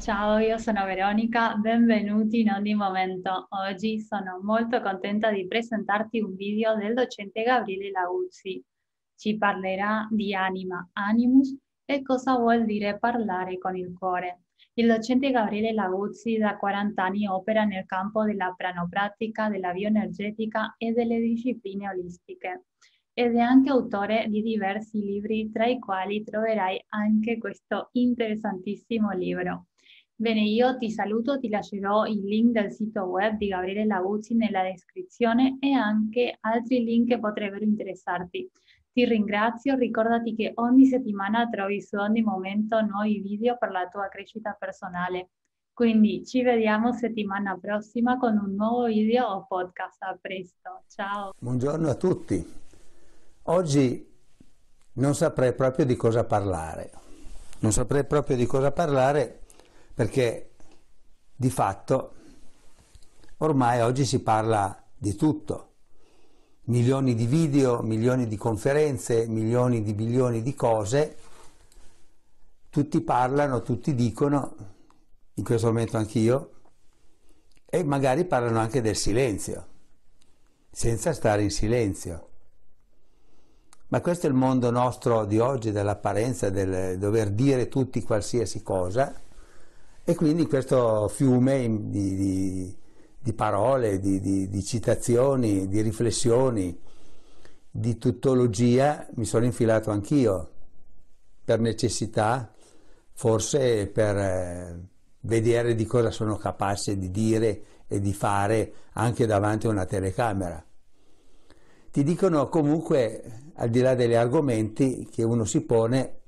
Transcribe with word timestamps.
Ciao, 0.00 0.38
io 0.38 0.56
sono 0.56 0.86
Veronica, 0.86 1.56
benvenuti 1.56 2.40
in 2.40 2.48
ogni 2.48 2.74
momento. 2.74 3.48
Oggi 3.50 4.00
sono 4.00 4.40
molto 4.42 4.80
contenta 4.80 5.30
di 5.30 5.46
presentarti 5.46 6.20
un 6.20 6.34
video 6.36 6.74
del 6.74 6.94
docente 6.94 7.42
Gabriele 7.42 7.90
Lauzzi. 7.90 8.64
Ci 9.14 9.36
parlerà 9.36 10.08
di 10.10 10.34
anima, 10.34 10.88
animus 10.94 11.54
e 11.84 12.00
cosa 12.00 12.38
vuol 12.38 12.64
dire 12.64 12.98
parlare 12.98 13.58
con 13.58 13.76
il 13.76 13.92
cuore. 13.92 14.44
Il 14.72 14.86
docente 14.86 15.30
Gabriele 15.30 15.74
Laguzzi 15.74 16.38
da 16.38 16.56
40 16.56 17.02
anni 17.04 17.26
opera 17.26 17.64
nel 17.64 17.84
campo 17.84 18.24
della 18.24 18.54
pranopratica, 18.56 19.50
della 19.50 19.72
bioenergetica 19.72 20.76
e 20.78 20.92
delle 20.92 21.18
discipline 21.18 21.90
olistiche 21.90 22.64
ed 23.12 23.34
è 23.34 23.40
anche 23.40 23.68
autore 23.68 24.28
di 24.28 24.40
diversi 24.40 24.98
libri, 24.98 25.50
tra 25.50 25.66
i 25.66 25.78
quali 25.78 26.24
troverai 26.24 26.82
anche 26.88 27.36
questo 27.36 27.90
interessantissimo 27.92 29.10
libro. 29.10 29.66
Bene, 30.20 30.42
io 30.42 30.76
ti 30.76 30.90
saluto, 30.90 31.38
ti 31.38 31.48
lascerò 31.48 32.04
il 32.04 32.22
link 32.22 32.52
del 32.52 32.70
sito 32.70 33.04
web 33.04 33.38
di 33.38 33.46
Gabriele 33.46 33.86
Laguzzi 33.86 34.34
nella 34.34 34.62
descrizione 34.62 35.56
e 35.60 35.72
anche 35.72 36.36
altri 36.40 36.84
link 36.84 37.08
che 37.08 37.18
potrebbero 37.18 37.64
interessarti. 37.64 38.50
Ti 38.92 39.04
ringrazio, 39.06 39.76
ricordati 39.76 40.34
che 40.34 40.52
ogni 40.56 40.84
settimana 40.84 41.48
trovi 41.48 41.80
su 41.80 41.96
ogni 41.96 42.20
momento 42.20 42.82
nuovi 42.82 43.18
video 43.20 43.56
per 43.56 43.70
la 43.70 43.88
tua 43.88 44.08
crescita 44.08 44.54
personale. 44.60 45.30
Quindi 45.72 46.22
ci 46.26 46.42
vediamo 46.42 46.92
settimana 46.92 47.56
prossima 47.58 48.18
con 48.18 48.36
un 48.36 48.54
nuovo 48.54 48.84
video 48.88 49.24
o 49.24 49.46
podcast. 49.48 50.02
A 50.02 50.18
presto, 50.20 50.82
ciao. 50.86 51.32
Buongiorno 51.38 51.88
a 51.88 51.94
tutti. 51.94 52.46
Oggi 53.44 54.06
non 54.92 55.14
saprei 55.14 55.54
proprio 55.54 55.86
di 55.86 55.96
cosa 55.96 56.24
parlare. 56.24 56.90
Non 57.60 57.72
saprei 57.72 58.04
proprio 58.04 58.36
di 58.36 58.44
cosa 58.44 58.70
parlare 58.70 59.39
perché 60.00 60.52
di 61.36 61.50
fatto 61.50 62.14
ormai 63.36 63.82
oggi 63.82 64.06
si 64.06 64.22
parla 64.22 64.82
di 64.96 65.14
tutto. 65.14 65.72
Milioni 66.68 67.14
di 67.14 67.26
video, 67.26 67.82
milioni 67.82 68.26
di 68.26 68.38
conferenze, 68.38 69.26
milioni 69.26 69.82
di 69.82 69.92
bilioni 69.92 70.40
di 70.40 70.54
cose, 70.54 71.16
tutti 72.70 73.02
parlano, 73.02 73.60
tutti 73.60 73.94
dicono, 73.94 74.56
in 75.34 75.44
questo 75.44 75.66
momento 75.66 75.98
anch'io, 75.98 76.52
e 77.66 77.84
magari 77.84 78.24
parlano 78.24 78.58
anche 78.58 78.80
del 78.80 78.96
silenzio, 78.96 79.66
senza 80.70 81.12
stare 81.12 81.42
in 81.42 81.50
silenzio. 81.50 82.28
Ma 83.88 84.00
questo 84.00 84.26
è 84.26 84.30
il 84.30 84.34
mondo 84.34 84.70
nostro 84.70 85.26
di 85.26 85.38
oggi, 85.38 85.72
dell'apparenza, 85.72 86.48
del 86.48 86.98
dover 86.98 87.28
dire 87.32 87.68
tutti 87.68 88.02
qualsiasi 88.02 88.62
cosa, 88.62 89.28
e 90.10 90.16
quindi 90.16 90.48
questo 90.48 91.06
fiume 91.06 91.68
di, 91.88 92.16
di, 92.16 92.76
di 93.16 93.32
parole, 93.32 94.00
di, 94.00 94.18
di, 94.18 94.64
citazioni, 94.64 95.68
di 95.68 95.80
riflessioni, 95.82 96.76
di 97.70 97.96
tuttologia 97.96 99.06
mi 99.14 99.24
sono 99.24 99.44
infilato 99.44 99.92
anch'io, 99.92 100.50
per 101.44 101.60
necessità, 101.60 102.52
forse 103.12 103.86
per 103.86 104.16
eh, 104.16 104.80
vedere 105.20 105.76
di 105.76 105.84
cosa 105.84 106.10
sono 106.10 106.36
capace 106.36 106.98
di 106.98 107.12
dire 107.12 107.62
e 107.86 108.00
di 108.00 108.12
fare 108.12 108.72
anche 108.94 109.26
davanti 109.26 109.68
a 109.68 109.70
una 109.70 109.84
telecamera. 109.84 110.60
Ti 111.92 112.02
dicono 112.02 112.48
comunque, 112.48 113.52
al 113.54 113.68
di 113.70 113.80
là 113.80 113.94
degli 113.94 114.14
argomenti 114.14 115.08
che 115.08 115.22
uno 115.22 115.44
si 115.44 115.60
pone, 115.60 116.18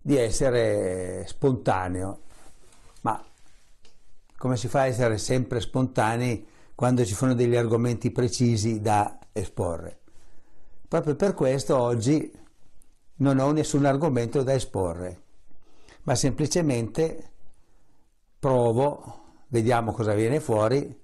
di 0.00 0.16
essere 0.16 1.24
spontaneo, 1.26 2.28
ma 3.02 3.22
come 4.36 4.56
si 4.56 4.68
fa 4.68 4.80
a 4.80 4.86
essere 4.86 5.18
sempre 5.18 5.60
spontanei 5.60 6.46
quando 6.74 7.04
ci 7.04 7.14
sono 7.14 7.34
degli 7.34 7.56
argomenti 7.56 8.10
precisi 8.10 8.80
da 8.80 9.18
esporre? 9.32 9.98
Proprio 10.88 11.14
per 11.14 11.34
questo 11.34 11.78
oggi 11.78 12.32
non 13.16 13.38
ho 13.38 13.52
nessun 13.52 13.84
argomento 13.84 14.42
da 14.42 14.54
esporre, 14.54 15.22
ma 16.02 16.14
semplicemente 16.14 17.30
provo, 18.38 19.18
vediamo 19.48 19.92
cosa 19.92 20.14
viene 20.14 20.40
fuori, 20.40 20.98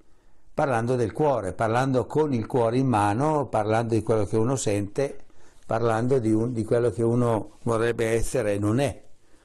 parlando 0.53 0.97
del 0.97 1.13
cuore, 1.13 1.53
parlando 1.53 2.07
con 2.07 2.33
il 2.33 2.47
cuore 2.47 2.79
in 2.79 2.87
mano, 2.87 3.47
parlando 3.47 3.95
di 3.95 4.03
quello 4.03 4.25
che 4.25 4.39
uno 4.39 4.57
sente, 4.57 5.25
parlando 5.67 6.19
di, 6.19 6.33
un, 6.33 6.55
di 6.55 6.65
quello 6.65 6.91
che 6.91 7.03
uno 7.03 7.59
vorrebbe 7.65 8.07
essere 8.07 8.55
e 8.55 8.59
non 8.59 8.81
è, 8.81 9.03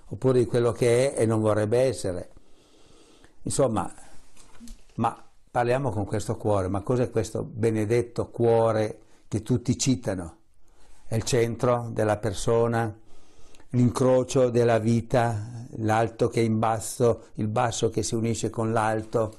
oppure 0.07 0.39
di 0.39 0.45
quello 0.45 0.72
che 0.72 1.13
è 1.13 1.22
e 1.22 1.25
non 1.25 1.41
vorrebbe 1.41 1.79
essere. 1.79 2.29
Insomma, 3.44 3.91
ma 4.96 5.24
parliamo 5.50 5.90
con 5.90 6.06
questo 6.06 6.38
cuore, 6.38 6.68
ma 6.68 6.81
cos'è 6.81 7.09
questo 7.09 7.44
benedetto 7.44 8.29
cuore 8.29 9.00
che 9.28 9.41
tutti 9.41 9.78
citano? 9.78 10.38
È 11.06 11.16
il 11.16 11.24
centro 11.24 11.90
della 11.91 12.18
persona, 12.18 12.96
l'incrocio 13.69 14.50
della 14.50 14.80
vita, 14.80 15.66
l'alto 15.78 16.28
che 16.28 16.41
è 16.41 16.44
in 16.44 16.59
basso, 16.59 17.25
il 17.35 17.47
basso 17.47 17.90
che 17.90 18.03
si 18.03 18.16
unisce 18.16 18.50
con 18.50 18.72
l'alto, 18.72 19.38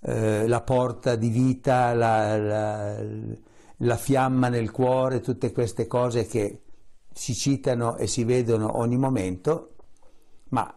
eh, 0.00 0.46
la 0.46 0.60
porta 0.60 1.16
di 1.16 1.28
vita, 1.28 1.94
la, 1.94 2.36
la, 2.36 3.02
la 3.78 3.96
fiamma 3.96 4.48
nel 4.48 4.70
cuore, 4.70 5.20
tutte 5.20 5.52
queste 5.52 5.86
cose 5.86 6.26
che 6.26 6.62
si 7.12 7.34
citano 7.34 7.96
e 7.96 8.06
si 8.06 8.24
vedono 8.24 8.78
ogni 8.78 8.96
momento, 8.96 9.74
ma 10.50 10.72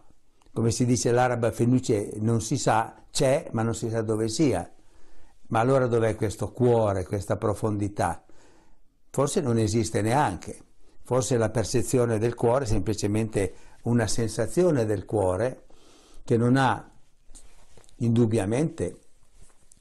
come 0.56 0.70
si 0.70 0.86
dice 0.86 1.12
l'araba 1.12 1.52
fenice, 1.52 2.12
non 2.20 2.40
si 2.40 2.56
sa, 2.56 3.02
c'è, 3.10 3.46
ma 3.52 3.60
non 3.60 3.74
si 3.74 3.90
sa 3.90 4.00
dove 4.00 4.26
sia. 4.30 4.66
Ma 5.48 5.60
allora 5.60 5.86
dov'è 5.86 6.14
questo 6.14 6.50
cuore, 6.50 7.04
questa 7.04 7.36
profondità? 7.36 8.24
Forse 9.10 9.42
non 9.42 9.58
esiste 9.58 10.00
neanche. 10.00 10.58
Forse 11.02 11.36
la 11.36 11.50
percezione 11.50 12.18
del 12.18 12.34
cuore 12.34 12.64
è 12.64 12.68
semplicemente 12.68 13.52
una 13.82 14.06
sensazione 14.06 14.86
del 14.86 15.04
cuore 15.04 15.64
che 16.24 16.38
non 16.38 16.56
ha 16.56 16.90
indubbiamente 17.96 19.00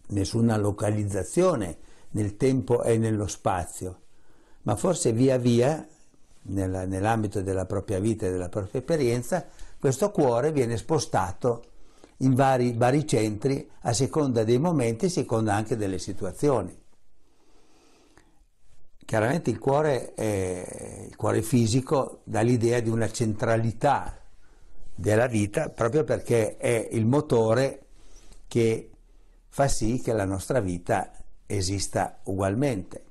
nessuna 0.08 0.58
localizzazione 0.58 1.78
nel 2.09 2.35
tempo 2.35 2.84
e 2.84 2.97
nello 2.97 3.28
spazio, 3.28 4.02
ma 4.64 4.75
forse 4.75 5.14
via 5.14 5.38
via, 5.38 5.88
nell'ambito 6.41 7.41
della 7.41 7.66
propria 7.66 8.00
vita 8.00 8.28
e 8.28 8.31
della 8.31 8.50
propria 8.50 8.81
esperienza, 8.81 9.47
questo 9.85 10.09
cuore 10.09 10.51
viene 10.51 10.78
spostato 10.78 11.63
in 12.18 12.34
vari, 12.34 13.06
centri 13.06 13.69
a 13.81 13.94
seconda 13.94 14.44
dei 14.44 14.57
momenti, 14.57 15.06
a 15.06 15.09
seconda 15.09 15.53
anche 15.53 15.75
delle 15.75 16.00
situazioni. 16.00 16.75
Chiaramente 19.06 19.51
il 19.51 19.59
cuore, 19.59 20.16
è, 20.16 21.06
il 21.07 21.16
cuore 21.16 21.44
fisico 21.44 22.22
dà 22.23 22.41
l'idea 22.41 22.79
di 22.79 22.90
una 22.90 23.12
centralità 23.12 24.23
della 24.96 25.28
vita 25.28 25.69
proprio 25.69 26.03
perché 26.03 26.57
è 26.57 26.88
il 26.91 27.06
motore 27.06 27.85
che 28.47 28.90
fa 29.50 29.67
sì 29.67 30.02
che 30.02 30.13
la 30.13 30.25
nostra 30.25 30.62
vita 30.62 31.12
esista 31.46 32.22
ugualmente. 32.23 33.03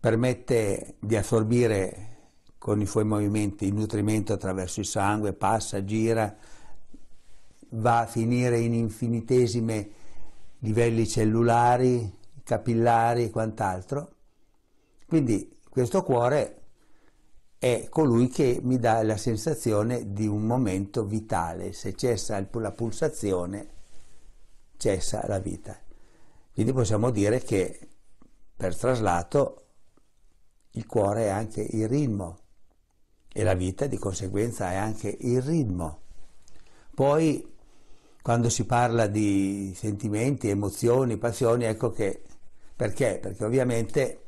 Permette 0.00 0.96
di 0.98 1.14
assorbire 1.14 2.10
con 2.60 2.78
i 2.78 2.86
suoi 2.86 3.04
movimenti, 3.06 3.64
il 3.64 3.72
nutrimento 3.72 4.34
attraverso 4.34 4.80
il 4.80 4.86
sangue 4.86 5.32
passa, 5.32 5.82
gira, 5.82 6.36
va 7.70 8.00
a 8.00 8.06
finire 8.06 8.58
in 8.58 8.74
infinitesimi 8.74 9.90
livelli 10.58 11.08
cellulari, 11.08 12.18
capillari 12.44 13.24
e 13.24 13.30
quant'altro. 13.30 14.12
Quindi 15.06 15.56
questo 15.70 16.02
cuore 16.02 16.60
è 17.56 17.86
colui 17.88 18.28
che 18.28 18.60
mi 18.62 18.78
dà 18.78 19.02
la 19.04 19.16
sensazione 19.16 20.12
di 20.12 20.26
un 20.26 20.42
momento 20.42 21.06
vitale. 21.06 21.72
Se 21.72 21.94
cessa 21.94 22.46
la 22.52 22.72
pulsazione, 22.72 23.68
cessa 24.76 25.26
la 25.26 25.38
vita. 25.38 25.78
Quindi 26.52 26.74
possiamo 26.74 27.08
dire 27.08 27.40
che 27.40 27.88
per 28.54 28.76
traslato 28.76 29.64
il 30.72 30.84
cuore 30.84 31.24
è 31.24 31.28
anche 31.28 31.62
il 31.62 31.88
ritmo 31.88 32.36
e 33.32 33.42
la 33.42 33.54
vita 33.54 33.86
di 33.86 33.96
conseguenza 33.96 34.70
è 34.72 34.76
anche 34.76 35.16
il 35.20 35.40
ritmo. 35.42 36.00
Poi 36.94 37.46
quando 38.22 38.48
si 38.48 38.64
parla 38.66 39.06
di 39.06 39.72
sentimenti, 39.74 40.48
emozioni, 40.48 41.16
passioni, 41.16 41.64
ecco 41.64 41.90
che 41.90 42.22
perché? 42.76 43.18
Perché 43.20 43.44
ovviamente 43.44 44.24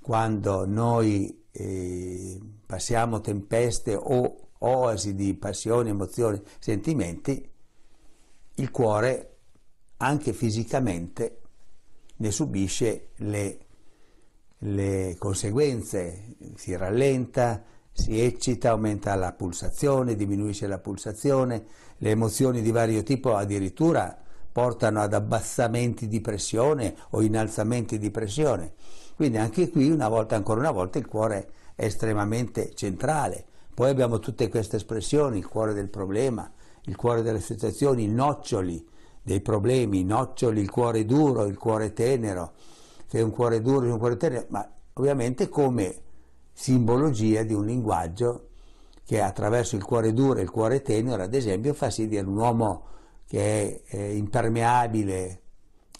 quando 0.00 0.66
noi 0.66 1.44
eh, 1.50 2.40
passiamo 2.66 3.20
tempeste 3.20 3.94
o 3.94 4.48
oasi 4.58 5.14
di 5.14 5.34
passioni, 5.34 5.90
emozioni, 5.90 6.40
sentimenti, 6.58 7.50
il 8.56 8.70
cuore 8.70 9.36
anche 9.98 10.32
fisicamente 10.32 11.40
ne 12.16 12.30
subisce 12.30 13.08
le, 13.16 13.58
le 14.58 15.16
conseguenze, 15.18 16.36
si 16.54 16.76
rallenta, 16.76 17.64
si 17.92 18.20
eccita, 18.20 18.70
aumenta 18.70 19.14
la 19.14 19.32
pulsazione, 19.32 20.16
diminuisce 20.16 20.66
la 20.66 20.78
pulsazione, 20.78 21.64
le 21.98 22.10
emozioni 22.10 22.62
di 22.62 22.70
vario 22.70 23.02
tipo 23.02 23.36
addirittura 23.36 24.16
portano 24.50 25.00
ad 25.00 25.14
abbassamenti 25.14 26.08
di 26.08 26.20
pressione 26.20 26.94
o 27.10 27.22
innalzamenti 27.22 27.98
di 27.98 28.10
pressione. 28.10 28.72
Quindi 29.14 29.38
anche 29.38 29.70
qui, 29.70 29.90
una 29.90 30.08
volta 30.08 30.36
ancora 30.36 30.60
una 30.60 30.70
volta, 30.70 30.98
il 30.98 31.06
cuore 31.06 31.50
è 31.74 31.84
estremamente 31.84 32.72
centrale. 32.74 33.44
Poi 33.74 33.88
abbiamo 33.88 34.18
tutte 34.18 34.48
queste 34.48 34.76
espressioni, 34.76 35.38
il 35.38 35.46
cuore 35.46 35.72
del 35.72 35.88
problema, 35.88 36.50
il 36.84 36.96
cuore 36.96 37.22
delle 37.22 37.40
situazioni, 37.40 38.04
i 38.04 38.08
noccioli 38.08 38.86
dei 39.22 39.40
problemi, 39.40 40.00
i 40.00 40.04
noccioli, 40.04 40.60
il 40.60 40.70
cuore 40.70 41.04
duro, 41.04 41.44
il 41.44 41.56
cuore 41.56 41.92
tenero, 41.92 42.52
se 43.06 43.18
è 43.18 43.22
un 43.22 43.30
cuore 43.30 43.60
duro, 43.60 43.86
è 43.86 43.92
un 43.92 43.98
cuore 43.98 44.16
tenero, 44.16 44.46
ma 44.48 44.68
ovviamente 44.94 45.48
come 45.48 45.96
simbologia 46.52 47.42
di 47.42 47.54
un 47.54 47.66
linguaggio 47.66 48.48
che 49.04 49.20
attraverso 49.20 49.76
il 49.76 49.84
cuore 49.84 50.12
duro 50.12 50.38
e 50.38 50.42
il 50.42 50.50
cuore 50.50 50.82
tenero, 50.82 51.22
ad 51.22 51.34
esempio, 51.34 51.74
fa 51.74 51.90
sì 51.90 52.08
dire 52.08 52.26
un 52.26 52.36
uomo 52.36 52.86
che 53.26 53.82
è, 53.84 53.96
è 53.96 54.02
impermeabile 54.02 55.40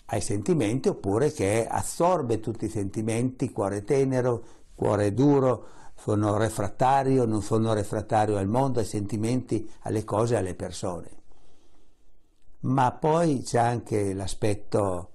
ai 0.07 0.21
sentimenti 0.21 0.89
oppure 0.89 1.33
che 1.33 1.67
assorbe 1.67 2.41
tutti 2.41 2.67
i 2.67 2.71
sentimenti, 2.71 3.51
cuore 3.51 3.85
tenero, 3.85 4.45
cuore 4.75 5.15
duro, 5.15 5.67
sono 5.95 6.37
refrattario, 6.37 7.25
non 7.25 7.43
sono 7.43 7.73
refrattario 7.73 8.37
al 8.37 8.49
mondo, 8.49 8.81
ai 8.81 8.85
sentimenti, 8.85 9.71
alle 9.81 10.05
cose, 10.05 10.37
alle 10.37 10.55
persone. 10.55 11.11
Ma 12.61 12.93
poi 12.93 13.43
c'è 13.43 13.59
anche 13.59 14.13
l'aspetto, 14.13 15.11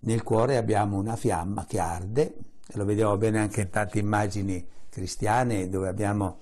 nel 0.00 0.22
cuore 0.22 0.56
abbiamo 0.56 0.98
una 0.98 1.16
fiamma 1.16 1.64
che 1.64 1.78
arde, 1.78 2.34
e 2.68 2.76
lo 2.76 2.84
vediamo 2.84 3.16
bene 3.16 3.38
anche 3.38 3.62
in 3.62 3.70
tante 3.70 3.98
immagini 3.98 4.66
cristiane 4.88 5.68
dove 5.68 5.88
abbiamo 5.88 6.38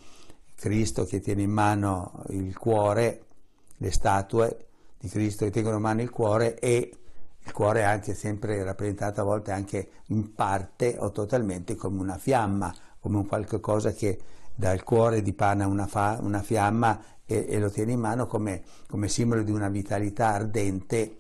Cristo 0.55 1.05
che 1.05 1.21
tiene 1.21 1.43
in 1.43 1.51
mano 1.51 2.25
il 2.29 2.57
cuore, 2.57 3.25
le 3.77 3.91
statue 3.91 4.67
di 4.99 5.09
Cristo 5.09 5.45
che 5.47 5.51
tengono 5.51 5.77
in 5.77 5.83
mano 5.83 6.03
il 6.03 6.11
cuore 6.11 6.59
e 6.59 6.93
il 7.43 7.53
cuore 7.53 7.81
è 7.81 7.85
anche 7.85 8.15
sempre 8.15 8.63
rappresentato 8.63 9.23
a 9.23 9.25
volte 9.25 9.53
anche 9.53 9.89
in 10.07 10.35
parte 10.35 10.97
o 10.99 11.11
totalmente 11.11 11.75
come 11.75 12.01
una 12.01 12.19
fiamma, 12.19 12.75
come 13.01 13.17
un 13.17 13.27
qualche 13.27 13.61
cosa 13.61 13.93
che 13.93 14.19
dal 14.55 14.83
cuore 14.83 15.23
dipana 15.23 15.67
una, 15.67 15.87
fa, 15.87 16.19
una 16.21 16.43
fiamma 16.43 17.03
e, 17.25 17.47
e, 17.49 17.59
lo 17.59 17.71
tiene 17.71 17.93
in 17.93 18.01
mano 18.01 18.27
come, 18.27 18.63
come 18.87 19.09
simbolo 19.09 19.43
di 19.43 19.53
una 19.53 19.69
vitalità 19.69 20.35
ardente 20.35 21.17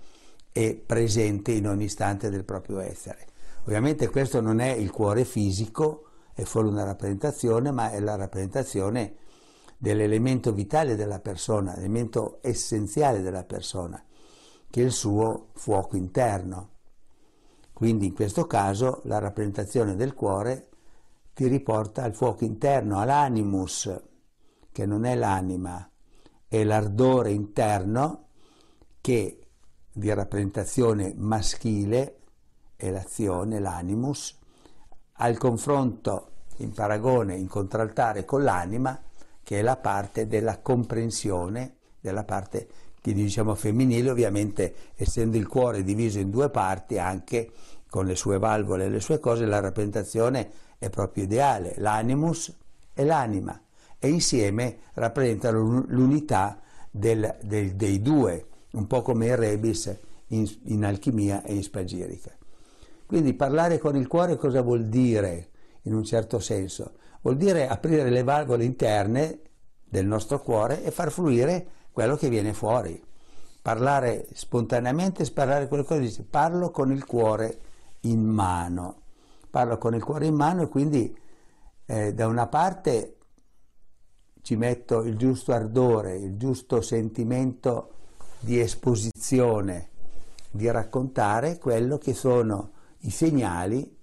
e 0.52 0.82
presente 0.85 1.52
in 1.52 1.67
ogni 1.67 1.85
istante 1.85 2.29
del 2.29 2.44
proprio 2.44 2.81
essere. 2.81 3.30
Ovviamente 3.71 4.09
questo 4.09 4.41
non 4.41 4.59
è 4.59 4.73
il 4.73 4.91
cuore 4.91 5.25
fisico, 5.25 6.07
è 6.35 6.43
solo 6.43 6.71
una 6.71 6.83
rappresentazione, 6.83 7.71
ma 7.71 7.93
è 7.93 8.01
la 8.01 8.17
rappresentazione 8.17 9.15
dell'elemento 9.79 10.53
vitale 10.53 10.97
della 10.97 11.21
persona, 11.21 11.77
l'elemento 11.77 12.41
essenziale 12.43 13.21
della 13.21 13.45
persona, 13.45 14.05
che 14.69 14.81
è 14.83 14.85
il 14.85 14.91
suo 14.91 15.51
fuoco 15.53 15.97
interno. 15.97 16.71
Quindi 17.73 18.07
in 18.07 18.13
questo 18.13 18.49
caso 18.49 19.03
la 19.05 19.21
rappresentazione 19.21 19.95
del 19.95 20.15
cuore 20.15 20.71
ti 21.33 21.47
riporta 21.47 22.03
al 22.03 22.13
fuoco 22.17 22.45
interno, 22.45 22.99
all'animus, 22.99 24.03
che 24.73 24.85
non 24.85 25.05
è 25.05 25.15
l'anima, 25.15 25.89
è 26.49 26.65
l'ardore 26.65 27.31
interno 27.31 28.31
che 29.01 29.47
di 29.93 30.13
rappresentazione 30.13 31.15
maschile 31.17 32.17
è 32.81 32.91
l'azione, 32.91 33.61
l'animus, 33.61 34.37
al 35.15 35.37
confronto 35.37 36.29
in 36.56 36.73
paragone, 36.73 37.37
in 37.37 37.47
contraltare 37.47 38.25
con 38.25 38.43
l'anima, 38.43 38.99
che 39.43 39.59
è 39.59 39.62
la 39.62 39.77
parte 39.77 40.27
della 40.27 40.59
comprensione, 40.61 41.75
della 42.00 42.25
parte 42.25 42.69
che 43.00 43.12
diciamo 43.12 43.55
femminile, 43.55 44.11
ovviamente 44.11 44.75
essendo 44.94 45.37
il 45.37 45.47
cuore 45.47 45.82
diviso 45.82 46.19
in 46.19 46.31
due 46.31 46.49
parti, 46.50 46.99
anche 46.99 47.53
con 47.88 48.06
le 48.06 48.15
sue 48.15 48.38
valvole 48.38 48.87
e 48.87 48.88
le 48.88 49.00
sue 49.00 49.19
cose, 49.19 49.44
la 49.44 49.61
rappresentazione 49.61 50.50
è 50.79 50.88
proprio 50.88 51.25
ideale, 51.25 51.75
l'animus 51.76 52.55
e 52.94 53.05
l'anima, 53.05 53.61
e 53.99 54.09
insieme 54.09 54.79
rappresentano 54.94 55.85
l'unità 55.88 56.61
del, 56.91 57.37
del, 57.43 57.75
dei 57.75 58.00
due, 58.00 58.47
un 58.73 58.87
po' 58.87 59.03
come 59.03 59.26
il 59.26 59.37
rebis 59.37 59.94
in, 60.29 60.49
in 60.65 60.85
alchimia 60.85 61.43
e 61.43 61.55
in 61.55 61.62
spagirica. 61.62 62.31
Quindi 63.11 63.35
parlare 63.35 63.79
con 63.79 63.97
il 63.97 64.07
cuore 64.07 64.37
cosa 64.37 64.62
vuol 64.62 64.85
dire 64.85 65.49
in 65.83 65.95
un 65.95 66.05
certo 66.05 66.39
senso? 66.39 66.93
Vuol 67.23 67.37
dire 67.37 67.67
aprire 67.67 68.09
le 68.09 68.23
valvole 68.23 68.62
interne 68.62 69.41
del 69.83 70.07
nostro 70.07 70.41
cuore 70.41 70.85
e 70.85 70.93
far 70.93 71.11
fluire 71.11 71.67
quello 71.91 72.15
che 72.15 72.29
viene 72.29 72.53
fuori. 72.53 73.03
Parlare 73.61 74.29
spontaneamente, 74.33 75.29
parlare 75.33 75.67
cuore, 75.67 75.99
dice 75.99 76.23
parlo 76.23 76.71
con 76.71 76.93
il 76.93 77.05
cuore 77.05 77.59
in 78.03 78.23
mano. 78.23 79.01
Parlo 79.51 79.77
con 79.77 79.97
il 79.97 80.05
cuore 80.05 80.27
in 80.27 80.37
mano 80.37 80.62
e 80.62 80.69
quindi 80.69 81.12
eh, 81.87 82.15
da 82.15 82.29
una 82.29 82.47
parte 82.47 83.17
ci 84.41 84.55
metto 84.55 85.03
il 85.03 85.17
giusto 85.17 85.53
ardore, 85.53 86.15
il 86.15 86.37
giusto 86.37 86.81
sentimento 86.81 87.91
di 88.39 88.61
esposizione, 88.61 89.89
di 90.49 90.71
raccontare 90.71 91.59
quello 91.59 91.99
che 91.99 92.15
sono 92.15 92.79
i 93.00 93.11
segnali, 93.11 93.99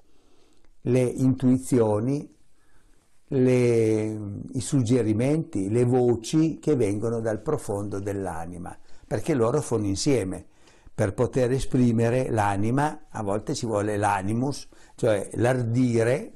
le 0.82 1.02
intuizioni, 1.02 2.36
le, 3.30 4.20
i 4.54 4.62
suggerimenti, 4.62 5.70
le 5.70 5.84
voci 5.84 6.60
che 6.60 6.76
vengono 6.76 7.20
dal 7.20 7.42
profondo 7.42 8.00
dell'anima, 8.00 8.78
perché 9.06 9.34
loro 9.34 9.62
sono 9.62 9.86
insieme. 9.86 10.46
Per 10.94 11.14
poter 11.14 11.52
esprimere 11.52 12.32
l'anima 12.32 13.06
a 13.10 13.22
volte 13.22 13.54
ci 13.54 13.68
vuole 13.68 13.98
l'animus, 13.98 14.68
cioè 14.96 15.30
l'ardire 15.34 16.32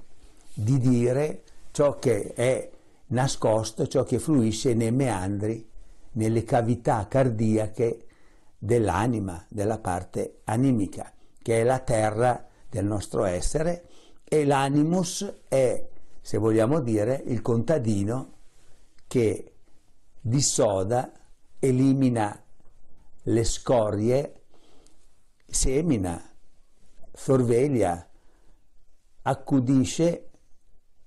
di 0.54 0.78
dire 0.78 1.44
ciò 1.72 1.98
che 1.98 2.34
è 2.34 2.70
nascosto, 3.08 3.88
ciò 3.88 4.04
che 4.04 4.20
fluisce 4.20 4.76
nei 4.76 4.92
meandri, 4.92 5.68
nelle 6.14 6.44
cavità 6.44 7.08
cardiache 7.08 8.06
dell'anima, 8.58 9.44
della 9.50 9.80
parte 9.80 10.42
animica, 10.44 11.12
che 11.42 11.62
è 11.62 11.64
la 11.64 11.80
terra 11.80 12.46
del 12.72 12.86
nostro 12.86 13.26
essere 13.26 13.84
e 14.24 14.46
l'animus 14.46 15.42
è, 15.50 15.90
se 16.22 16.38
vogliamo 16.38 16.80
dire, 16.80 17.22
il 17.26 17.42
contadino 17.42 18.36
che 19.08 19.56
dissoda, 20.22 21.12
elimina 21.60 22.42
le 23.24 23.44
scorie, 23.44 24.44
semina, 25.46 26.34
sorveglia, 27.12 28.10
accudisce 29.24 30.30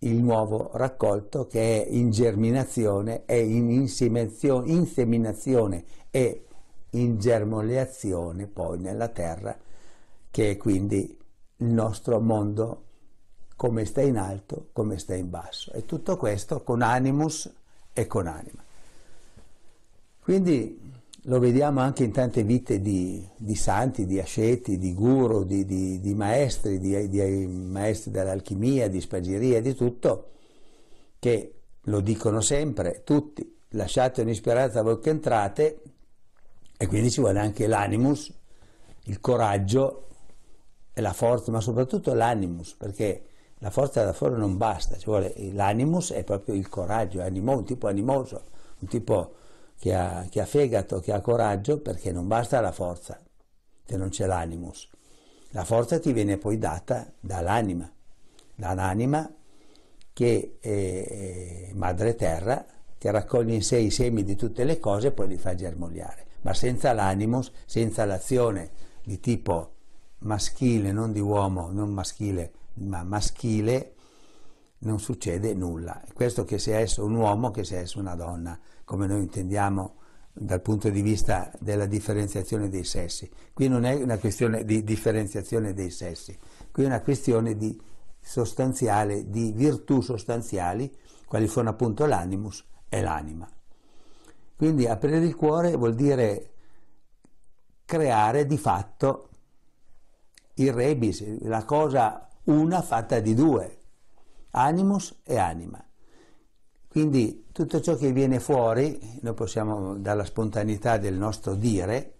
il 0.01 0.17
nuovo 0.17 0.73
raccolto 0.75 1.47
che 1.47 1.83
è 1.83 1.89
in 1.89 2.11
germinazione, 2.11 3.25
è 3.25 3.33
in 3.33 3.71
inseminazione 3.71 5.85
e 6.11 6.45
in 6.91 7.19
germoleazione 7.19 8.49
poi 8.49 8.81
nella 8.81 9.09
terra, 9.09 9.59
che 10.31 10.51
è 10.51 10.59
quindi 10.59 11.23
il 11.65 11.73
nostro 11.73 12.21
mondo 12.21 12.83
come 13.57 13.85
sta 13.85 14.03
in 14.03 14.19
alto, 14.19 14.69
come 14.73 14.99
sta 14.99 15.15
in 15.15 15.31
basso. 15.31 15.73
E 15.73 15.85
tutto 15.87 16.17
questo 16.17 16.63
con 16.63 16.83
animus 16.83 17.51
e 17.93 18.07
con 18.07 18.27
anima. 18.27 18.63
Quindi 20.21 20.93
lo 21.27 21.39
vediamo 21.39 21.81
anche 21.81 22.05
in 22.05 22.13
tante 22.13 22.43
vite 22.43 22.81
di, 22.81 23.27
di 23.37 23.55
santi, 23.55 24.05
di 24.05 24.21
asceti, 24.21 24.79
di 24.79 24.93
guru, 24.93 25.45
di, 25.45 25.65
di, 25.65 26.01
di 26.01 26.15
maestri, 26.15 26.79
di, 26.79 27.47
maestri 27.47 28.11
dell'alchimia, 28.11 28.89
di 28.89 29.01
spagiria, 29.01 29.63
di 29.63 29.75
tutto, 29.75 30.31
che 31.19 31.55
lo 31.81 32.01
dicono 32.01 32.41
sempre, 32.41 33.03
tutti, 33.05 33.59
lasciate 33.71 34.21
un'ispirata 34.21 34.83
voi 34.83 34.99
che 35.01 35.11
entrate, 35.11 35.83
e 36.77 36.87
quindi 36.87 37.11
ci 37.11 37.21
vuole 37.21 37.39
anche 37.39 37.67
l'animus, 37.67 38.33
il 39.05 39.21
coraggio 39.21 40.09
e 40.95 41.01
la 41.01 41.13
forza, 41.13 41.51
ma 41.51 41.61
soprattutto 41.61 42.15
l'animus, 42.15 42.75
perché 42.75 43.27
la 43.59 43.71
forza 43.71 44.05
da 44.05 44.13
fuori 44.13 44.37
non 44.37 44.57
basta, 44.57 44.97
ci 44.97 45.07
vuole 45.07 45.35
l'animus 45.53 46.13
è 46.13 46.23
proprio 46.23 46.55
il 46.55 46.69
coraggio, 46.69 47.21
animo, 47.21 47.57
un 47.57 47.65
tipo 47.65 47.89
animoso, 47.89 48.43
un 48.79 48.89
tipo 48.89 49.35
che 49.79 49.95
ha, 49.95 50.27
che 50.31 50.41
ha 50.41 50.47
fegato, 50.47 51.01
che 51.01 51.13
ha 51.13 51.21
coraggio, 51.21 51.81
perché 51.81 52.13
non 52.13 52.29
basta 52.29 52.61
la 52.61 52.73
forza, 52.73 53.21
se 53.85 53.97
non 53.97 54.09
c'è 54.11 54.27
l'animus. 54.27 54.89
La 55.51 55.65
forza 55.65 55.99
ti 55.99 56.13
viene 56.13 56.39
poi 56.39 56.59
data 56.59 57.13
dall'anima, 57.21 57.91
dall'anima 58.55 59.33
che 60.13 60.59
è 60.61 61.71
madre 61.75 62.15
terra, 62.15 62.65
che 62.97 63.11
raccoglie 63.11 63.55
in 63.55 63.63
sé 63.63 63.79
i 63.79 63.91
semi 63.91 64.23
di 64.23 64.37
tutte 64.37 64.65
le 64.65 64.79
cose 64.79 65.09
e 65.09 65.13
poi 65.13 65.29
li 65.29 65.37
fa 65.37 65.55
germogliare. 65.55 66.27
Ma 66.43 66.55
senza 66.55 66.93
l'animus, 66.93 67.51
senza 67.67 68.05
l'azione 68.05 68.71
di 69.03 69.19
tipo 69.21 69.74
maschile, 70.25 70.93
non 70.93 71.13
di 71.13 71.21
uomo, 71.21 71.71
non 71.71 71.91
maschile, 71.93 72.53
ma 72.75 73.03
maschile, 73.03 73.95
non 74.79 74.99
succede 74.99 75.55
nulla. 75.55 76.03
Questo 76.13 76.45
che 76.45 76.59
sia 76.59 76.79
esso 76.79 77.05
un 77.05 77.15
uomo, 77.15 77.51
che 77.51 77.65
sia 77.65 77.79
esso 77.79 77.99
una 77.99 78.15
donna, 78.15 78.59
come 78.85 79.07
noi 79.07 79.23
intendiamo 79.23 79.95
dal 80.33 80.61
punto 80.61 80.91
di 80.91 81.01
vista 81.01 81.51
della 81.61 81.87
differenziazione 81.87 82.69
dei 82.69 82.85
sessi. 82.85 83.31
Qui 83.53 83.69
non 83.69 83.85
è 83.85 83.95
una 83.95 84.19
questione 84.19 84.65
di 84.65 84.83
differenziazione 84.83 85.73
dei 85.73 85.91
sessi, 85.91 86.37
qui 86.71 86.83
è 86.83 86.87
una 86.87 87.01
questione 87.01 87.57
di 87.57 87.81
sostanziale, 88.21 89.31
di 89.31 89.53
virtù 89.53 90.01
sostanziali, 90.01 90.93
quali 91.27 91.47
sono 91.47 91.71
appunto 91.71 92.07
l'animus 92.07 92.65
e 92.89 93.01
l'anima. 93.01 93.49
Quindi 94.57 94.87
aprire 94.87 95.19
il 95.19 95.37
cuore 95.37 95.77
vuol 95.77 95.95
dire 95.95 96.51
creare 97.85 98.47
di 98.47 98.57
fatto 98.57 99.29
il 100.55 100.73
rebis, 100.73 101.41
la 101.43 101.65
cosa 101.65 102.29
una 102.45 102.83
fatta 102.83 103.21
di 103.21 103.35
due, 103.35 103.79
animus 104.51 105.21
e 105.25 105.39
anima. 105.39 105.83
Quindi 106.89 107.49
tutto 107.51 107.81
ciò 107.81 107.97
che 107.97 108.13
viene 108.13 108.39
fuori, 108.39 109.19
noi 109.23 109.35
possiamo 109.35 109.97
dalla 109.97 110.25
spontaneità 110.25 110.97
del 110.97 111.15
nostro 111.15 111.55
dire, 111.55 112.19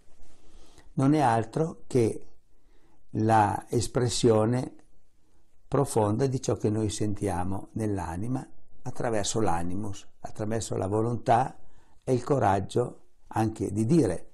non 0.93 1.13
è 1.13 1.19
altro 1.19 1.83
che 1.87 2.27
la 3.11 3.65
espressione 3.69 4.73
profonda 5.67 6.27
di 6.27 6.41
ciò 6.41 6.57
che 6.57 6.69
noi 6.69 6.89
sentiamo 6.89 7.69
nell'anima 7.73 8.45
attraverso 8.83 9.39
l'animus, 9.39 10.05
attraverso 10.19 10.75
la 10.75 10.87
volontà 10.87 11.57
e 12.03 12.13
il 12.13 12.23
coraggio 12.23 13.01
anche 13.27 13.71
di 13.71 13.85
dire 13.85 14.29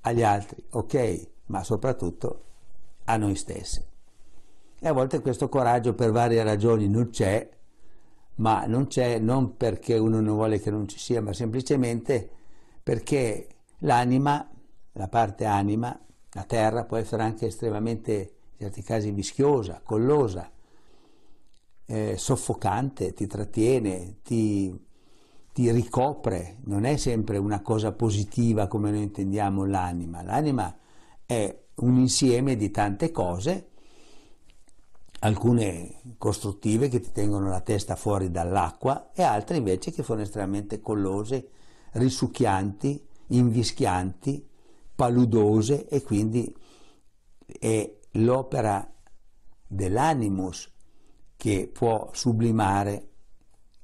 agli 0.00 0.22
altri 0.22 0.64
ok, 0.70 1.30
ma 1.46 1.62
soprattutto 1.62 2.42
a 3.04 3.16
noi 3.16 3.34
stessi. 3.34 3.84
E 4.78 4.88
a 4.88 4.92
volte 4.92 5.20
questo 5.20 5.48
coraggio 5.48 5.94
per 5.94 6.10
varie 6.10 6.42
ragioni 6.42 6.88
non 6.88 7.10
c'è, 7.10 7.48
ma 8.36 8.66
non 8.66 8.86
c'è 8.86 9.18
non 9.18 9.56
perché 9.56 9.96
uno 9.96 10.20
non 10.20 10.34
vuole 10.34 10.60
che 10.60 10.70
non 10.70 10.88
ci 10.88 10.98
sia, 10.98 11.22
ma 11.22 11.32
semplicemente 11.32 12.28
perché 12.82 13.48
l'anima, 13.78 14.48
la 14.92 15.08
parte 15.08 15.44
anima, 15.46 15.98
la 16.32 16.42
terra 16.44 16.84
può 16.84 16.96
essere 16.96 17.22
anche 17.22 17.46
estremamente, 17.46 18.12
in 18.56 18.66
certi 18.66 18.82
casi, 18.82 19.10
vischiosa, 19.10 19.80
collosa, 19.82 20.50
eh, 21.86 22.16
soffocante, 22.16 23.14
ti 23.14 23.26
trattiene, 23.26 24.16
ti, 24.22 24.76
ti 25.52 25.70
ricopre, 25.70 26.58
non 26.64 26.84
è 26.84 26.96
sempre 26.96 27.38
una 27.38 27.62
cosa 27.62 27.92
positiva 27.92 28.66
come 28.66 28.90
noi 28.90 29.04
intendiamo 29.04 29.64
l'anima, 29.64 30.22
l'anima 30.22 30.76
è 31.24 31.63
un 31.76 31.98
insieme 31.98 32.56
di 32.56 32.70
tante 32.70 33.10
cose, 33.10 33.70
alcune 35.20 36.00
costruttive 36.18 36.88
che 36.88 37.00
ti 37.00 37.10
tengono 37.10 37.48
la 37.48 37.60
testa 37.60 37.96
fuori 37.96 38.30
dall'acqua 38.30 39.10
e 39.12 39.22
altre 39.22 39.56
invece 39.56 39.90
che 39.90 40.02
sono 40.02 40.20
estremamente 40.20 40.80
collose, 40.80 41.48
risucchianti, 41.92 43.06
invischianti, 43.28 44.46
paludose 44.94 45.88
e 45.88 46.02
quindi 46.02 46.54
è 47.58 47.98
l'opera 48.12 48.88
dell'animus 49.66 50.70
che 51.36 51.70
può 51.72 52.10
sublimare, 52.12 53.08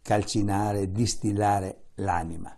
calcinare, 0.02 0.92
distillare 0.92 1.84
l'anima. 1.96 2.56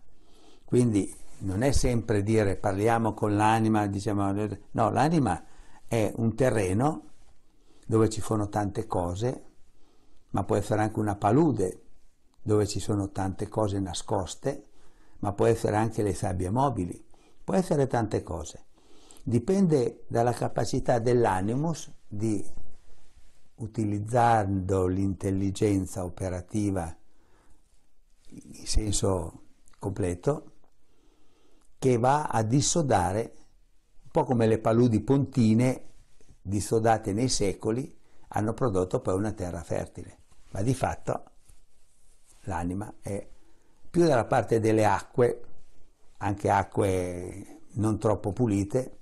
Quindi 0.65 1.15
non 1.43 1.63
è 1.63 1.73
sempre 1.73 2.23
dire 2.23 2.57
parliamo 2.57 3.15
con 3.15 3.37
l'anima, 3.37 3.87
diciamo, 3.87 4.33
no, 4.73 4.91
l'anima 4.91 5.45
è 5.87 6.13
un 6.17 6.35
terreno 6.35 7.11
dove 7.87 8.09
ci 8.09 8.21
sono 8.21 8.49
tante 8.49 8.87
cose, 8.87 9.45
ma 10.31 10.45
può 10.45 10.57
essere 10.57 10.83
anche 10.83 10.99
una 10.99 11.17
palude 11.17 11.83
dove 12.43 12.67
ci 12.67 12.81
sono 12.81 13.11
tante 13.11 13.49
cose 13.49 13.79
nascoste, 13.79 14.67
ma 15.19 15.33
può 15.33 15.47
essere 15.47 15.77
anche 15.77 16.03
le 16.03 16.15
sabbie 16.15 16.51
mobili, 16.51 17.05
può 17.45 17.55
essere 17.55 17.87
tante 17.87 18.23
cose. 18.23 18.67
Dipende 19.23 20.05
dalla 20.09 20.33
capacità 20.33 20.99
dell'animus 20.99 21.93
di 22.09 22.45
utilizzando 23.57 24.87
l'intelligenza 24.87 26.05
operativa 26.05 26.97
in 28.31 28.67
senso 28.67 29.43
completo, 29.79 30.53
che 31.83 31.99
va 31.99 32.27
a 32.27 32.45
dissodare, 32.45 33.33
un 34.05 34.11
po' 34.12 34.23
come 34.23 34.47
le 34.47 34.61
paludi 34.61 35.01
pontine 35.01 35.83
dissodate 36.41 37.12
nei 37.12 37.29
secoli, 37.29 37.93
hanno 38.29 38.53
prodotto 38.53 39.01
poi 39.01 39.17
una 39.17 39.33
terra 39.33 39.65
fertile. 39.65 40.19
Ma 40.53 40.62
di 40.62 40.75
fatto 40.75 41.25
l'anima 42.43 42.95
è 43.01 43.27
più 43.91 44.07
dalla 44.07 44.27
parte 44.27 44.61
delle 44.61 44.85
acque, 44.85 45.41
anche 46.19 46.49
acque 46.51 47.62
non 47.73 47.99
troppo 47.99 48.31
pulite, 48.31 48.99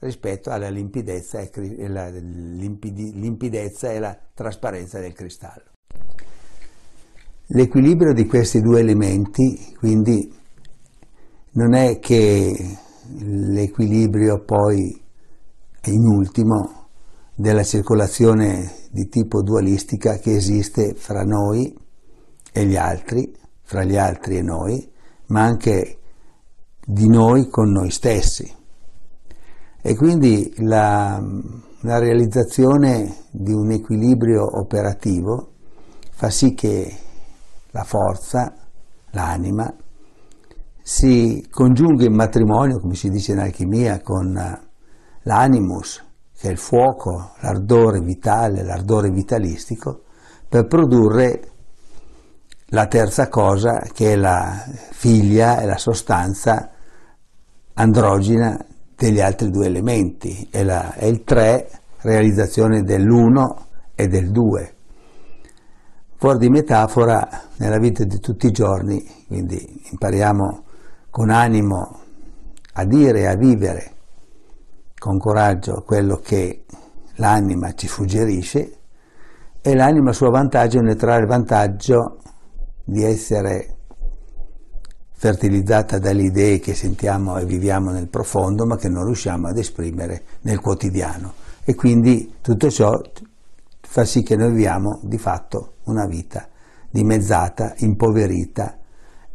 rispetto 0.00 0.50
alla 0.50 0.70
limpidezza 0.70 1.38
e, 1.38 1.88
la, 1.88 2.08
limpidezza 2.08 3.92
e 3.92 4.00
la 4.00 4.18
trasparenza 4.34 4.98
del 4.98 5.12
cristallo. 5.12 5.70
L'equilibrio 7.50 8.12
di 8.12 8.26
questi 8.26 8.60
due 8.60 8.80
elementi, 8.80 9.72
quindi, 9.78 10.37
non 11.58 11.74
è 11.74 11.98
che 11.98 12.78
l'equilibrio 13.18 14.44
poi 14.44 14.96
in 15.86 16.06
ultimo 16.06 16.86
della 17.34 17.64
circolazione 17.64 18.74
di 18.92 19.08
tipo 19.08 19.42
dualistica 19.42 20.18
che 20.18 20.36
esiste 20.36 20.94
fra 20.94 21.24
noi 21.24 21.76
e 22.52 22.64
gli 22.64 22.76
altri, 22.76 23.36
fra 23.62 23.82
gli 23.82 23.96
altri 23.96 24.36
e 24.36 24.42
noi, 24.42 24.88
ma 25.26 25.42
anche 25.42 25.98
di 26.80 27.08
noi 27.08 27.48
con 27.48 27.72
noi 27.72 27.90
stessi. 27.90 28.48
E 29.82 29.96
quindi 29.96 30.54
la, 30.58 31.20
la 31.80 31.98
realizzazione 31.98 33.24
di 33.32 33.52
un 33.52 33.72
equilibrio 33.72 34.60
operativo 34.60 35.54
fa 36.10 36.30
sì 36.30 36.54
che 36.54 36.96
la 37.72 37.82
forza, 37.82 38.54
l'anima, 39.10 39.74
si 40.88 41.46
congiunga 41.50 42.06
in 42.06 42.14
matrimonio, 42.14 42.80
come 42.80 42.94
si 42.94 43.10
dice 43.10 43.32
in 43.32 43.40
alchimia, 43.40 44.00
con 44.00 44.32
l'animus, 45.20 46.02
che 46.34 46.48
è 46.48 46.50
il 46.50 46.56
fuoco, 46.56 47.32
l'ardore 47.40 48.00
vitale, 48.00 48.64
l'ardore 48.64 49.10
vitalistico, 49.10 50.04
per 50.48 50.66
produrre 50.66 51.42
la 52.68 52.86
terza 52.86 53.28
cosa 53.28 53.80
che 53.92 54.14
è 54.14 54.16
la 54.16 54.64
figlia 54.92 55.60
e 55.60 55.66
la 55.66 55.76
sostanza 55.76 56.70
androgina 57.74 58.58
degli 58.96 59.20
altri 59.20 59.50
due 59.50 59.66
elementi, 59.66 60.48
è, 60.50 60.62
la, 60.62 60.94
è 60.94 61.04
il 61.04 61.22
tre, 61.22 61.68
realizzazione 61.98 62.82
dell'uno 62.82 63.66
e 63.94 64.06
del 64.06 64.30
due. 64.30 64.74
Fuori 66.16 66.38
di 66.38 66.48
metafora, 66.48 67.28
nella 67.58 67.78
vita 67.78 68.04
di 68.04 68.18
tutti 68.20 68.46
i 68.46 68.52
giorni, 68.52 69.04
quindi 69.26 69.82
impariamo 69.90 70.62
con 71.10 71.30
animo 71.30 72.00
a 72.74 72.84
dire 72.84 73.28
a 73.28 73.34
vivere 73.34 73.92
con 74.98 75.18
coraggio 75.18 75.82
quello 75.86 76.16
che 76.16 76.64
l'anima 77.16 77.72
ci 77.74 77.86
suggerisce 77.86 78.72
e 79.60 79.74
l'anima 79.74 80.10
a 80.10 80.12
suo 80.12 80.30
vantaggio 80.30 80.80
ne 80.80 80.94
trae 80.94 81.20
il 81.20 81.26
vantaggio 81.26 82.18
di 82.84 83.02
essere 83.02 83.76
fertilizzata 85.12 85.98
dalle 85.98 86.22
idee 86.22 86.60
che 86.60 86.74
sentiamo 86.74 87.38
e 87.38 87.44
viviamo 87.44 87.90
nel 87.90 88.08
profondo, 88.08 88.64
ma 88.64 88.76
che 88.76 88.88
non 88.88 89.04
riusciamo 89.04 89.48
ad 89.48 89.58
esprimere 89.58 90.22
nel 90.42 90.60
quotidiano. 90.60 91.32
E 91.64 91.74
quindi 91.74 92.36
tutto 92.40 92.70
ciò 92.70 92.92
fa 93.80 94.04
sì 94.04 94.22
che 94.22 94.36
noi 94.36 94.50
viviamo 94.50 95.00
di 95.02 95.18
fatto 95.18 95.74
una 95.84 96.06
vita 96.06 96.48
dimezzata, 96.88 97.74
impoverita 97.78 98.77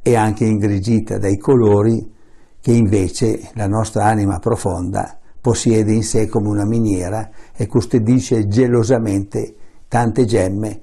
e 0.04 0.16
anche 0.16 0.46
ingrigita 0.46 1.18
dai 1.18 1.38
colori 1.38 2.12
che 2.60 2.72
invece 2.72 3.50
la 3.54 3.68
nostra 3.68 4.06
anima 4.06 4.38
profonda 4.40 5.18
possiede 5.42 5.94
in 5.94 6.04
sé 6.04 6.28
come 6.28 6.50
una 6.50 6.66
miniera 6.66 7.30
e 7.56 7.68
custodisce 7.68 8.48
gelosamente 8.48 9.56
tante 9.88 10.26
gemme 10.26 10.82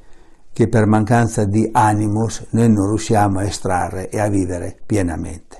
che 0.52 0.68
per 0.68 0.86
mancanza 0.86 1.44
di 1.44 1.68
animus 1.72 2.46
noi 2.50 2.70
non 2.70 2.86
riusciamo 2.88 3.38
a 3.38 3.44
estrarre 3.44 4.10
e 4.10 4.18
a 4.18 4.28
vivere 4.28 4.78
pienamente. 4.84 5.58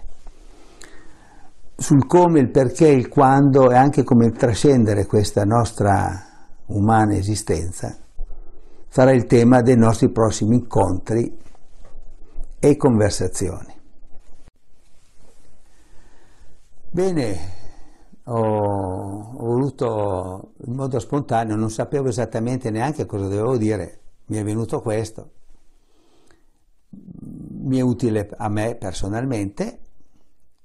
Sul 1.76 2.06
come, 2.06 2.40
il 2.40 2.50
perché, 2.50 2.88
il 2.88 3.08
quando 3.08 3.70
e 3.70 3.76
anche 3.76 4.02
come 4.02 4.30
trascendere 4.30 5.06
questa 5.06 5.44
nostra 5.44 6.22
umana 6.66 7.14
esistenza 7.14 7.96
sarà 8.88 9.12
il 9.12 9.24
tema 9.24 9.62
dei 9.62 9.76
nostri 9.76 10.10
prossimi 10.10 10.56
incontri 10.56 11.34
e 12.60 12.76
conversazioni. 12.76 13.78
Bene, 16.90 17.38
ho 18.24 19.30
voluto 19.32 20.52
in 20.66 20.74
modo 20.74 20.98
spontaneo, 20.98 21.56
non 21.56 21.70
sapevo 21.70 22.08
esattamente 22.08 22.70
neanche 22.70 23.06
cosa 23.06 23.28
dovevo 23.28 23.56
dire, 23.56 24.00
mi 24.26 24.36
è 24.36 24.44
venuto 24.44 24.82
questo, 24.82 25.30
mi 26.90 27.78
è 27.78 27.80
utile 27.80 28.28
a 28.36 28.48
me 28.48 28.74
personalmente 28.74 29.78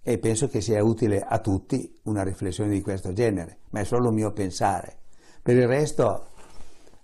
e 0.02 0.18
penso 0.18 0.50
che 0.50 0.60
sia 0.60 0.84
utile 0.84 1.22
a 1.22 1.40
tutti 1.40 1.98
una 2.04 2.24
riflessione 2.24 2.72
di 2.72 2.82
questo 2.82 3.14
genere, 3.14 3.60
ma 3.70 3.80
è 3.80 3.84
solo 3.86 4.12
mio 4.12 4.34
pensare. 4.34 4.98
Per 5.42 5.56
il 5.56 5.68
resto 5.68 6.28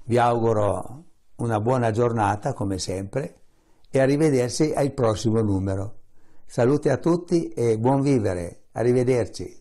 vi 0.06 0.18
auguro 0.18 1.06
una 1.36 1.62
buona 1.62 1.92
giornata 1.92 2.54
come 2.54 2.78
sempre 2.78 3.41
e 3.92 4.00
arrivederci 4.00 4.72
al 4.74 4.94
prossimo 4.94 5.42
numero. 5.42 6.00
Salute 6.46 6.90
a 6.90 6.98
tutti 6.98 7.50
e 7.50 7.78
buon 7.78 8.02
vivere. 8.02 8.64
Arrivederci. 8.72 9.61